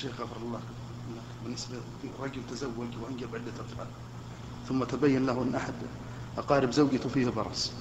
شيخ 0.00 0.10
غفر 0.20 0.36
الله 0.42 0.60
بالنسبة 1.44 1.76
رجل 2.20 2.40
تزوج 2.50 2.88
وأنجب 3.02 3.34
عدة 3.34 3.52
أطفال 3.60 3.86
ثم 4.68 4.84
تبين 4.84 5.26
له 5.26 5.42
أن 5.42 5.54
أحد 5.54 5.74
أقارب 6.38 6.70
زوجته 6.70 7.08
فيه 7.08 7.28
برص. 7.28 7.72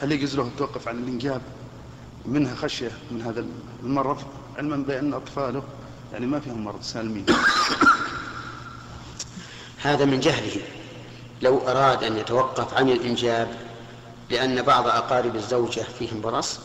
هل 0.00 0.12
يجوز 0.12 0.36
له 0.36 0.42
التوقف 0.42 0.88
عن 0.88 0.98
الإنجاب 0.98 1.42
منها 2.26 2.54
خشية 2.54 2.90
من 3.10 3.22
هذا 3.22 3.46
المرض؟ 3.82 4.22
علما 4.58 4.76
بأن 4.76 5.14
أطفاله 5.14 5.62
يعني 6.12 6.26
ما 6.26 6.40
فيهم 6.40 6.64
مرض 6.64 6.82
سالمين. 6.82 7.26
هذا 9.82 10.04
من 10.04 10.20
جهله. 10.20 10.62
لو 11.42 11.58
أراد 11.58 12.04
أن 12.04 12.16
يتوقف 12.16 12.74
عن 12.74 12.88
الإنجاب 12.88 13.48
لأن 14.30 14.62
بعض 14.62 14.86
أقارب 14.86 15.36
الزوجة 15.36 15.80
فيهم 15.98 16.20
برص 16.20 16.60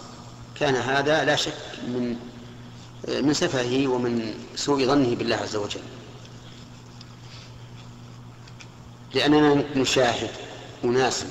كان 0.60 0.76
هذا 0.76 1.26
لا 1.26 1.36
شك 1.36 1.54
من 1.88 2.16
من 3.07 3.33
سفهه 3.33 3.88
ومن 3.88 4.33
سوء 4.55 4.86
ظنه 4.86 5.15
بالله 5.15 5.36
عز 5.36 5.55
وجل. 5.55 5.82
لأننا 9.14 9.64
نشاهد 9.75 10.29
أناسا 10.83 11.28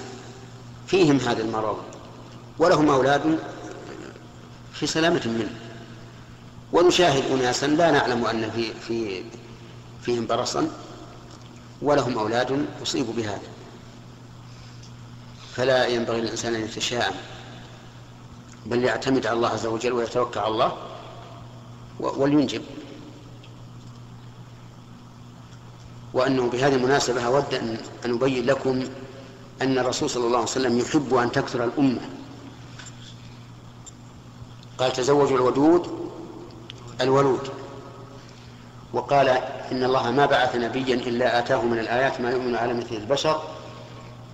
فيهم 0.86 1.16
هذا 1.16 1.42
المرض 1.42 1.78
ولهم 2.58 2.88
أولاد 2.88 3.38
في 4.72 4.86
سلامة 4.86 5.22
منه. 5.26 5.54
ونشاهد 6.72 7.30
أناسا 7.30 7.66
لا 7.66 7.90
نعلم 7.90 8.24
أن 8.24 8.50
في 8.50 8.72
في 8.74 9.24
فيهم 10.02 10.26
برصا 10.26 10.70
ولهم 11.82 12.18
أولاد 12.18 12.66
أصيبوا 12.82 13.14
بهذا. 13.14 13.48
فلا 15.56 15.86
ينبغي 15.86 16.20
للإنسان 16.20 16.54
أن 16.54 16.64
يتشاءم 16.64 17.14
بل 18.66 18.84
يعتمد 18.84 19.26
على 19.26 19.36
الله 19.36 19.48
عز 19.48 19.66
وجل 19.66 19.92
ويتوكل 19.92 20.40
على 20.40 20.48
الله 20.48 20.72
ولينجب. 22.00 22.62
وأنه 26.14 26.50
بهذه 26.50 26.74
المناسبة 26.74 27.26
أود 27.26 27.54
أن 27.54 27.78
أبين 28.04 28.46
لكم 28.46 28.82
أن 29.62 29.78
الرسول 29.78 30.10
صلى 30.10 30.26
الله 30.26 30.38
عليه 30.38 30.48
وسلم 30.48 30.78
يحب 30.78 31.14
أن 31.14 31.32
تكثر 31.32 31.64
الأمة. 31.64 32.00
قال 34.78 34.92
تزوجوا 34.92 35.36
الودود 35.36 36.10
الولود. 37.00 37.50
وقال 38.92 39.28
إن 39.72 39.84
الله 39.84 40.10
ما 40.10 40.26
بعث 40.26 40.56
نبيا 40.56 40.94
إلا 40.94 41.38
آتاه 41.38 41.62
من 41.62 41.78
الآيات 41.78 42.20
ما 42.20 42.30
يؤمن 42.30 42.56
على 42.56 42.74
مثل 42.74 42.96
البشر 42.96 43.42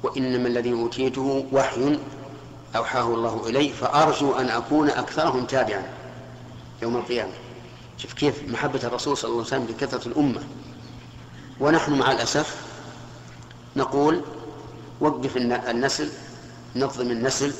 وإنما 0.02 0.48
الذي 0.48 0.72
أوتيته 0.72 1.46
وحي 1.52 1.98
أوحاه 2.76 3.14
الله 3.14 3.42
إلي 3.48 3.68
فأرجو 3.68 4.34
أن 4.34 4.48
أكون 4.48 4.90
أكثرهم 4.90 5.44
تابعا 5.44 5.82
يوم 6.82 6.96
القيامة. 6.96 7.32
شوف 7.98 8.12
كيف 8.12 8.42
محبة 8.48 8.80
الرسول 8.84 9.16
صلى 9.16 9.30
الله 9.30 9.44
عليه 9.44 9.48
وسلم 9.48 9.76
لكثرة 9.76 10.08
الأمة. 10.08 10.42
ونحن 11.60 11.92
مع 11.92 12.12
الأسف 12.12 12.56
نقول 13.76 14.22
وقف 15.00 15.36
النسل 15.36 16.10
نظم 16.76 17.10
النسل. 17.10 17.54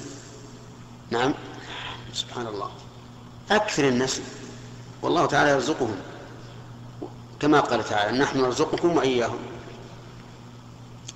نعم. 1.11 1.35
سبحان 2.13 2.47
الله. 2.47 2.71
أكثر 3.51 3.89
النسل. 3.89 4.23
والله 5.03 5.27
تعالى 5.27 5.51
يرزقهم. 5.51 5.97
كما 7.41 7.61
قال 7.61 7.85
تعالى 7.85 8.19
نحن 8.19 8.41
نرزقكم 8.41 8.97
وإياهم. 8.97 9.39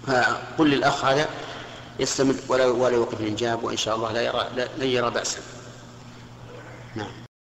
فقل 0.06 0.70
للأخ 0.70 1.04
هذا 1.04 1.28
يستمر 2.00 2.34
ولا 2.48 2.66
ولا 2.66 2.94
يوقف 2.94 3.20
الإنجاب 3.20 3.64
وإن 3.64 3.76
شاء 3.76 3.96
الله 3.96 4.12
لا 4.12 4.22
يرى 4.22 4.68
لا 4.78 4.84
يرى 4.84 5.10
بأسا. 5.10 5.41